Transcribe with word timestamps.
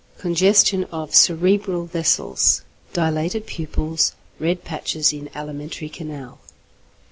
_Congestion 0.19 0.85
of 0.85 1.13
cerebral 1.13 1.85
vessels, 1.85 2.63
dilated 2.91 3.45
pupils, 3.45 4.13
red 4.39 4.63
patches 4.63 5.13
in 5.13 5.29
alimentary 5.35 5.89
canal. 5.89 6.39